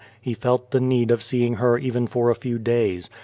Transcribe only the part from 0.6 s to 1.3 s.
the need of